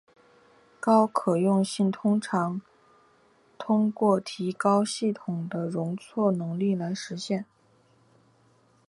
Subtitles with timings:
[0.79, 2.59] 高可用性通常
[3.59, 7.45] 通过提高系统的容错能力来实现。